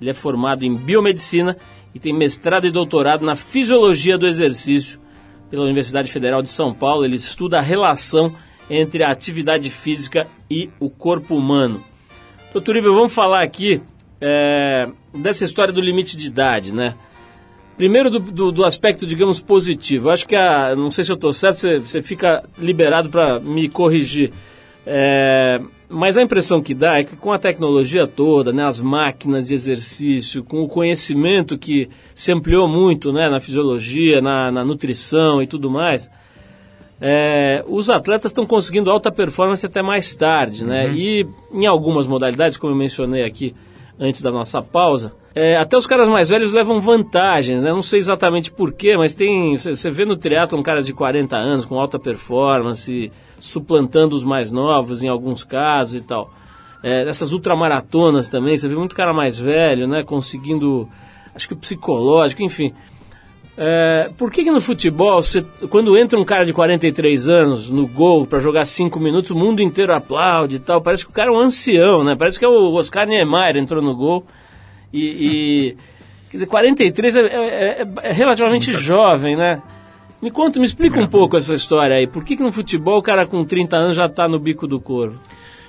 [0.00, 1.56] Ele é formado em biomedicina
[1.94, 4.98] e tem mestrado e doutorado na fisiologia do exercício
[5.48, 7.04] pela Universidade Federal de São Paulo.
[7.04, 8.34] Ele estuda a relação
[8.68, 11.80] entre a atividade física e o corpo humano.
[12.52, 13.80] Doutor Ivo, vamos falar aqui
[14.20, 16.94] é, dessa história do limite de idade, né?
[17.76, 20.10] Primeiro do, do, do aspecto, digamos, positivo.
[20.10, 23.68] Acho que, a, não sei se eu estou certo, você, você fica liberado para me
[23.70, 24.32] corrigir.
[24.84, 29.48] É, mas a impressão que dá é que com a tecnologia toda, né, as máquinas
[29.48, 35.42] de exercício, com o conhecimento que se ampliou muito né, na fisiologia, na, na nutrição
[35.42, 36.10] e tudo mais,
[37.00, 40.86] é, os atletas estão conseguindo alta performance até mais tarde, né?
[40.86, 40.94] Uhum.
[40.94, 43.54] E em algumas modalidades, como eu mencionei aqui
[44.00, 47.70] antes da nossa pausa, é, até os caras mais velhos levam vantagens, né?
[47.70, 49.56] Não sei exatamente porquê, mas tem.
[49.56, 55.04] Você vê no triatlon caras de 40 anos com alta performance, suplantando os mais novos
[55.04, 56.32] em alguns casos e tal.
[56.82, 60.02] É, essas ultramaratonas também, você vê muito cara mais velho, né?
[60.02, 60.88] Conseguindo,
[61.32, 62.74] acho que o psicológico, enfim.
[63.62, 67.86] É, por que, que, no futebol, você, quando entra um cara de 43 anos no
[67.86, 70.80] gol para jogar 5 minutos, o mundo inteiro aplaude e tal?
[70.80, 72.16] Parece que o cara é um ancião, né?
[72.18, 74.26] Parece que é o Oscar Niemeyer entrou no gol
[74.90, 75.02] e.
[75.02, 75.76] e
[76.30, 79.60] quer dizer, 43 é, é, é, é relativamente jovem, né?
[80.22, 82.06] Me conta, me explica um pouco essa história aí.
[82.06, 84.80] Por que, que no futebol o cara com 30 anos já está no bico do
[84.80, 85.20] corvo?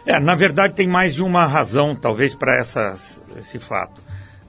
[0.06, 4.02] É, na verdade tem mais de uma razão, talvez, para esse fato.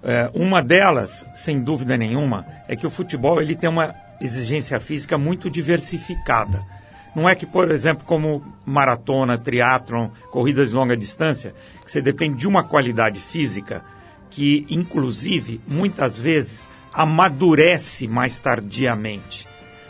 [0.03, 5.17] É, uma delas, sem dúvida nenhuma, é que o futebol ele tem uma exigência física
[5.17, 6.65] muito diversificada.
[7.15, 11.55] Não é que, por exemplo, como maratona, triatlon, corridas de longa distância,
[11.85, 13.85] que você depende de uma qualidade física
[14.31, 19.47] que, inclusive, muitas vezes amadurece mais tardiamente.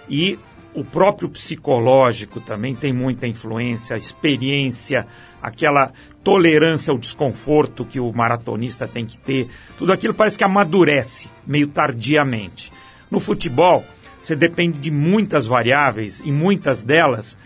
[0.08, 0.38] E
[0.74, 5.06] o próprio psicológico também tem muita influência, a experiência,
[5.40, 5.92] aquela
[6.24, 11.66] tolerância ao desconforto que o maratonista tem que ter, tudo aquilo parece que amadurece meio
[11.66, 12.72] tardiamente.
[13.10, 13.84] No futebol,
[14.20, 17.36] você depende de muitas variáveis e muitas delas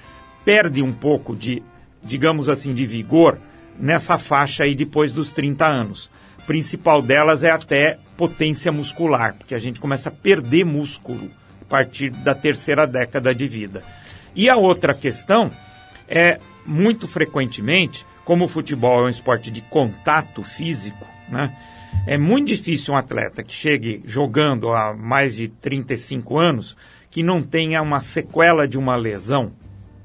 [0.45, 1.62] perde um pouco de,
[2.05, 3.41] digamos assim, de vigor
[3.79, 6.11] nessa faixa aí depois dos 30 anos.
[6.47, 11.31] Principal delas é até potência muscular, porque a gente começa a perder músculo
[11.69, 13.83] partir da terceira década de vida.
[14.35, 15.51] E a outra questão
[16.09, 21.57] é, muito frequentemente, como o futebol é um esporte de contato físico, né?
[22.07, 26.77] É muito difícil um atleta que chegue jogando há mais de 35 anos
[27.11, 29.53] que não tenha uma sequela de uma lesão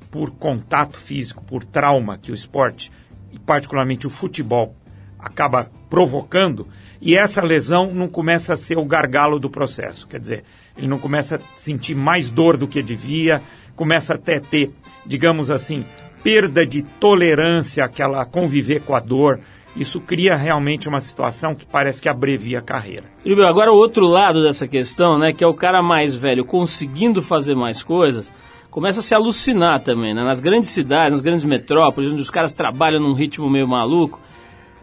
[0.09, 2.91] por contato físico, por trauma que o esporte,
[3.31, 4.75] e particularmente o futebol,
[5.19, 6.67] acaba provocando,
[7.01, 10.07] e essa lesão não começa a ser o gargalo do processo.
[10.07, 10.43] Quer dizer,
[10.81, 13.39] ele não começa a sentir mais dor do que devia,
[13.75, 14.71] começa até a ter,
[15.05, 15.85] digamos assim,
[16.23, 19.39] perda de tolerância àquela conviver com a dor.
[19.75, 23.05] Isso cria realmente uma situação que parece que abrevia a carreira.
[23.23, 27.21] E, agora o outro lado dessa questão, né, que é o cara mais velho conseguindo
[27.21, 28.31] fazer mais coisas,
[28.71, 30.23] começa a se alucinar também, né?
[30.23, 34.19] Nas grandes cidades, nas grandes metrópoles, onde os caras trabalham num ritmo meio maluco,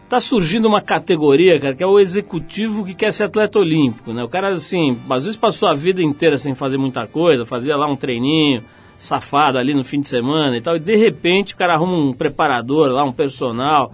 [0.09, 4.25] tá surgindo uma categoria, cara, que é o executivo que quer ser atleta olímpico, né?
[4.25, 7.87] O cara, assim, às vezes passou a vida inteira sem fazer muita coisa, fazia lá
[7.87, 8.65] um treininho,
[8.97, 12.13] safado ali no fim de semana e tal, e de repente o cara arruma um
[12.13, 13.93] preparador lá, um personal,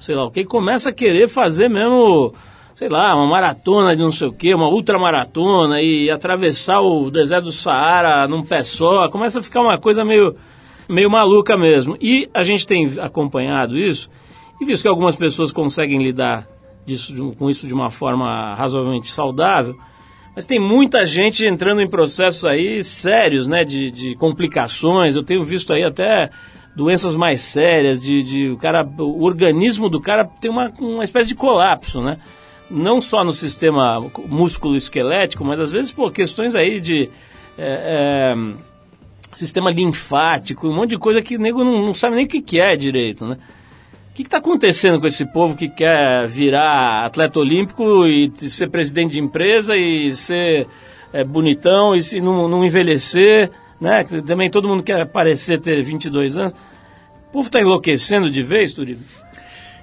[0.00, 2.32] sei lá o que, e começa a querer fazer mesmo,
[2.74, 7.46] sei lá, uma maratona de não sei o que, uma ultramaratona e atravessar o deserto
[7.46, 10.36] do Saara num pé só, começa a ficar uma coisa meio,
[10.88, 11.96] meio maluca mesmo.
[12.00, 14.08] E a gente tem acompanhado isso
[14.60, 16.46] e visto que algumas pessoas conseguem lidar
[16.84, 19.76] disso, com isso de uma forma razoavelmente saudável,
[20.34, 25.16] mas tem muita gente entrando em processos aí sérios, né, de, de complicações.
[25.16, 26.30] Eu tenho visto aí até
[26.76, 31.30] doenças mais sérias, de, de o cara, o organismo do cara tem uma, uma espécie
[31.30, 32.18] de colapso, né?
[32.70, 33.98] Não só no sistema
[34.28, 37.08] músculo-esquelético, mas às vezes por questões aí de
[37.56, 38.54] é, é,
[39.32, 42.42] sistema linfático, um monte de coisa que o nego não, não sabe nem o que,
[42.42, 43.38] que é direito, né?
[44.16, 49.20] Que está acontecendo com esse povo que quer virar atleta olímpico e ser presidente de
[49.20, 50.66] empresa e ser
[51.12, 54.04] é, bonitão e se não, não, envelhecer, né?
[54.26, 56.54] Também todo mundo quer parecer ter 22 anos.
[57.28, 59.02] O povo está enlouquecendo de vez, Turino?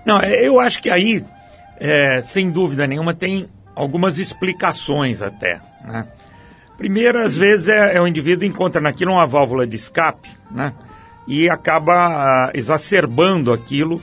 [0.03, 1.23] Não, é, eu acho que aí,
[1.79, 6.07] é, sem dúvida nenhuma, tem algumas explicações até, né?
[6.75, 10.73] Primeiro, às vezes, é, é o indivíduo encontra naquilo uma válvula de escape, né?
[11.27, 14.01] E acaba ah, exacerbando aquilo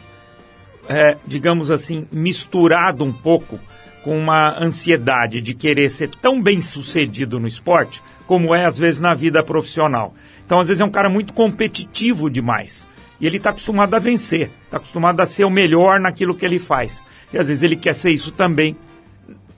[0.90, 3.60] é, digamos assim, misturado um pouco
[4.02, 8.98] com uma ansiedade de querer ser tão bem sucedido no esporte como é às vezes
[8.98, 10.12] na vida profissional.
[10.44, 12.88] Então, às vezes, é um cara muito competitivo demais.
[13.20, 16.58] E ele está acostumado a vencer, está acostumado a ser o melhor naquilo que ele
[16.58, 17.06] faz.
[17.32, 18.76] E às vezes ele quer ser isso também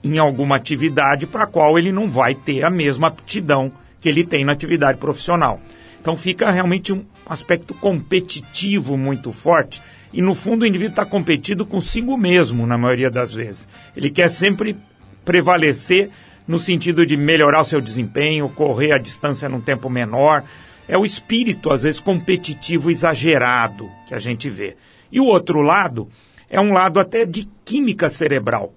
[0.03, 3.71] em alguma atividade para a qual ele não vai ter a mesma aptidão
[4.01, 5.59] que ele tem na atividade profissional.
[5.99, 9.81] Então fica realmente um aspecto competitivo muito forte.
[10.13, 13.67] E no fundo o indivíduo está competindo consigo mesmo, na maioria das vezes.
[13.97, 14.77] Ele quer sempre
[15.25, 16.11] prevalecer
[16.47, 20.43] no sentido de melhorar o seu desempenho, correr a distância num tempo menor.
[20.87, 24.77] É o espírito, às vezes, competitivo exagerado que a gente vê.
[25.11, 26.07] E o outro lado
[26.49, 28.73] é um lado até de química cerebral.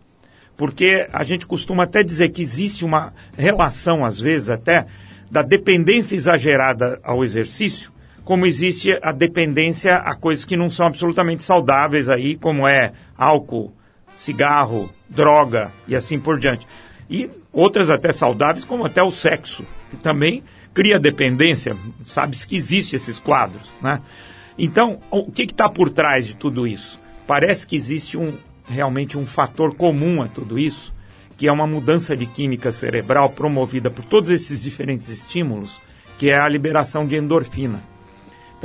[0.57, 4.87] Porque a gente costuma até dizer que existe uma relação, às vezes, até
[5.30, 7.91] da dependência exagerada ao exercício,
[8.27, 13.72] como existe a dependência a coisas que não são absolutamente saudáveis aí, como é álcool,
[14.16, 16.66] cigarro, droga e assim por diante.
[17.09, 20.43] E outras até saudáveis, como até o sexo, que também
[20.74, 24.03] cria dependência, sabe-se que existe esses quadros, né?
[24.59, 27.01] Então, o que está por trás de tudo isso?
[27.29, 28.37] Parece que existe um,
[28.68, 30.93] realmente um fator comum a tudo isso,
[31.37, 35.81] que é uma mudança de química cerebral promovida por todos esses diferentes estímulos,
[36.18, 37.95] que é a liberação de endorfina.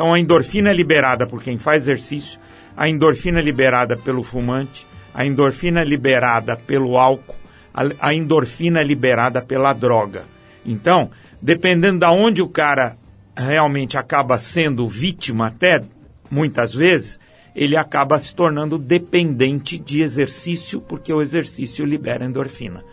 [0.01, 2.39] Então, a endorfina é liberada por quem faz exercício,
[2.75, 7.35] a endorfina é liberada pelo fumante, a endorfina é liberada pelo álcool,
[7.71, 10.25] a, a endorfina é liberada pela droga.
[10.65, 12.97] Então, dependendo de onde o cara
[13.37, 15.83] realmente acaba sendo vítima, até
[16.31, 17.19] muitas vezes,
[17.55, 22.83] ele acaba se tornando dependente de exercício, porque o exercício libera endorfina.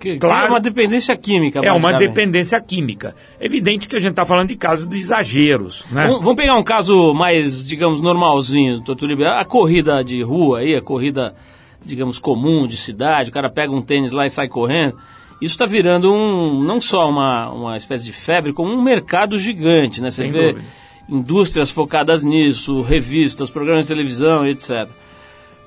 [0.00, 1.60] Que, claro, é uma dependência química.
[1.62, 3.12] É uma dependência química.
[3.38, 5.84] Evidente que a gente está falando de casos de exageros.
[5.92, 6.06] Né?
[6.06, 9.38] Vamos, vamos, pegar um caso mais, digamos, normalzinho, doutor Libera.
[9.38, 11.34] A corrida de rua aí, a corrida,
[11.84, 14.96] digamos, comum de cidade, o cara pega um tênis lá e sai correndo.
[15.38, 20.00] Isso está virando um, não só uma, uma espécie de febre, como um mercado gigante,
[20.00, 20.10] né?
[20.10, 20.66] Você Sem vê dúvida.
[21.10, 24.88] indústrias focadas nisso, revistas, programas de televisão, etc.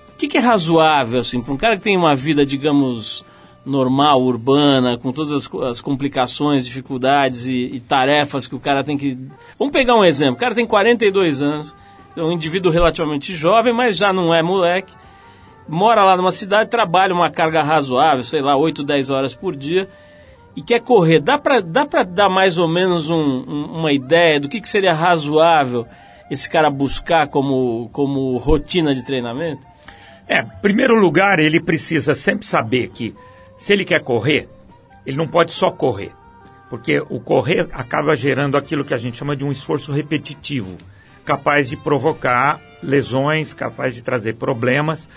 [0.10, 3.24] O que, que é razoável, assim, para um cara que tem uma vida, digamos,
[3.66, 8.98] normal, urbana, com todas as, as complicações, dificuldades e, e, tarefas que o cara tem
[8.98, 9.18] que...
[9.58, 10.36] Vamos pegar um exemplo.
[10.36, 11.76] O cara tem 42 anos,
[12.16, 14.94] é um indivíduo relativamente jovem, mas já não é moleque,
[15.68, 19.88] mora lá numa cidade, trabalha uma carga razoável, sei lá, 8, 10 horas por dia,
[20.56, 21.20] e quer correr.
[21.20, 24.70] Dá para dá pra dar mais ou menos um, um, uma ideia do que, que
[24.70, 25.88] seria razoável
[26.30, 29.66] esse cara buscar como, como rotina de treinamento?
[30.28, 33.16] É, em primeiro lugar, ele precisa sempre saber que
[33.58, 34.50] se ele quer correr,
[35.06, 36.12] ele não pode só correr.
[36.70, 40.78] Porque o correr acaba gerando aquilo que a gente chama de um esforço repetitivo,
[41.24, 45.08] capaz de provocar lesões, capaz de trazer problemas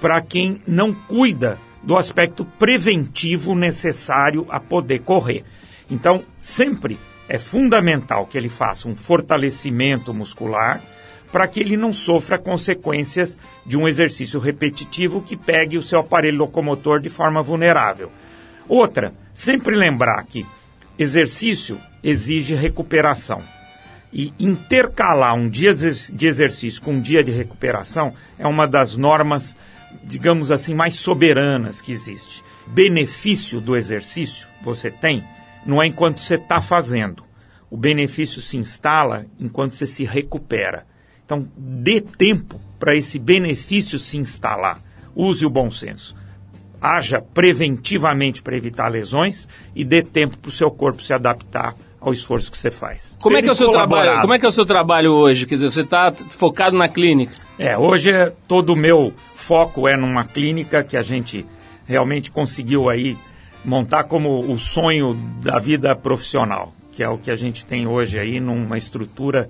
[0.00, 5.44] para quem não cuida do aspecto preventivo necessário a poder correr.
[5.90, 10.80] Então, sempre é fundamental que ele faça um fortalecimento muscular
[11.32, 16.38] para que ele não sofra consequências de um exercício repetitivo que pegue o seu aparelho
[16.38, 18.12] locomotor de forma vulnerável.
[18.68, 20.46] Outra, sempre lembrar que
[20.98, 23.40] exercício exige recuperação.
[24.12, 29.56] E intercalar um dia de exercício com um dia de recuperação é uma das normas,
[30.04, 32.44] digamos assim, mais soberanas que existe.
[32.66, 35.24] Benefício do exercício você tem
[35.64, 37.24] não é enquanto você está fazendo.
[37.70, 40.86] O benefício se instala enquanto você se recupera.
[41.32, 44.78] Então, dê tempo para esse benefício se instalar.
[45.16, 46.14] Use o bom senso.
[46.78, 52.12] Haja preventivamente para evitar lesões e dê tempo para o seu corpo se adaptar ao
[52.12, 53.16] esforço que você faz.
[53.22, 54.20] Como é que é o seu trabalho?
[54.20, 55.46] Como é que é o seu trabalho hoje?
[55.46, 57.32] Quer dizer, você está focado na clínica?
[57.58, 61.46] É, hoje é, todo o meu foco é numa clínica que a gente
[61.86, 63.16] realmente conseguiu aí
[63.64, 68.18] montar como o sonho da vida profissional, que é o que a gente tem hoje
[68.18, 69.48] aí numa estrutura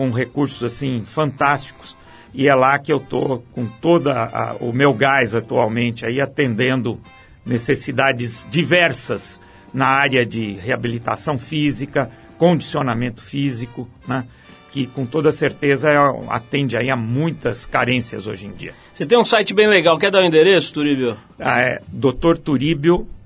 [0.00, 1.94] com recursos assim fantásticos
[2.32, 6.98] e é lá que eu tô com toda o meu gás atualmente aí atendendo
[7.44, 9.42] necessidades diversas
[9.74, 14.24] na área de reabilitação física, condicionamento físico, né?
[14.72, 15.90] que com toda certeza
[16.30, 18.72] atende aí a muitas carências hoje em dia.
[18.94, 21.18] Você tem um site bem legal, quer dar o um endereço, Turíbio?
[21.38, 23.19] Ah, é doutorturíbio.com.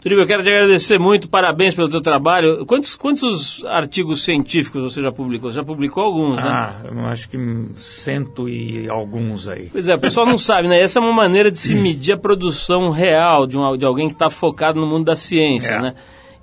[0.00, 2.66] Turíbio, eu quero te agradecer muito, parabéns pelo teu trabalho.
[2.66, 5.50] Quantos, quantos artigos científicos você já publicou?
[5.50, 6.42] Você já publicou alguns, né?
[6.44, 7.38] Ah, eu acho que
[7.76, 9.68] cento e alguns aí.
[9.72, 10.80] Pois é, o pessoal não sabe, né?
[10.80, 14.14] Essa é uma maneira de se medir a produção real de, um, de alguém que
[14.14, 15.80] está focado no mundo da ciência, É.
[15.80, 15.94] né?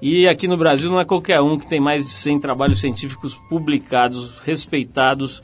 [0.02, 3.36] E aqui no Brasil não é qualquer um que tem mais de 100 trabalhos científicos
[3.50, 5.44] publicados, respeitados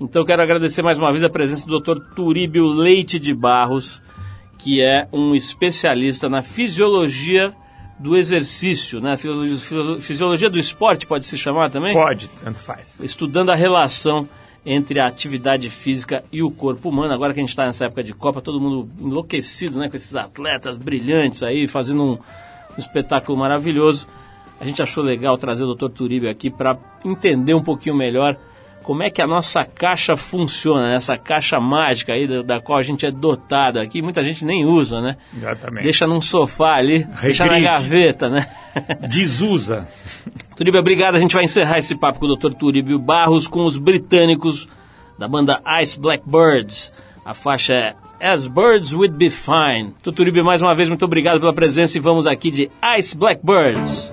[0.00, 1.98] Então quero agradecer mais uma vez a presença do Dr.
[2.16, 4.02] Turíbio Leite de Barros,
[4.64, 7.52] que é um especialista na fisiologia
[7.98, 9.14] do exercício, né?
[10.00, 11.92] Fisiologia do esporte pode se chamar também?
[11.92, 12.98] Pode, tanto faz.
[13.02, 14.26] Estudando a relação
[14.64, 17.12] entre a atividade física e o corpo humano.
[17.12, 19.90] Agora que a gente está nessa época de Copa, todo mundo enlouquecido, né?
[19.90, 24.08] Com esses atletas brilhantes aí, fazendo um, um espetáculo maravilhoso.
[24.58, 25.90] A gente achou legal trazer o Dr.
[25.90, 28.34] Turíbio aqui para entender um pouquinho melhor
[28.84, 30.96] como é que a nossa caixa funciona, né?
[30.96, 34.64] essa caixa mágica aí da, da, qual a gente é dotado aqui, muita gente nem
[34.66, 35.16] usa, né?
[35.34, 35.82] Exatamente.
[35.82, 37.22] Deixa num sofá ali, Regride.
[37.22, 38.46] deixa na gaveta, né?
[39.08, 39.88] Desusa.
[40.54, 41.14] Turíbio, obrigado.
[41.14, 42.52] A gente vai encerrar esse papo com o Dr.
[42.54, 44.68] Turíbio Barros com os britânicos
[45.18, 46.92] da banda Ice Blackbirds.
[47.24, 49.94] A faixa é As Birds Would Be Fine.
[50.14, 54.12] Turíbio, mais uma vez, muito obrigado pela presença e vamos aqui de Ice Blackbirds.